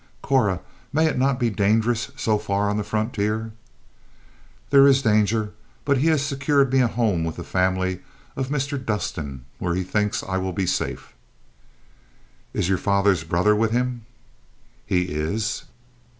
[0.23, 0.61] "Cora,
[0.91, 3.51] may it not be dangerous so far on the frontier?"
[4.71, 5.51] "There is danger;
[5.85, 7.99] but he has secured me a home with the family
[8.35, 8.83] of Mr.
[8.83, 11.13] Dustin, where he thinks I will be safe."
[12.51, 14.07] "Is your father's brother with him?"
[14.87, 15.65] "He is."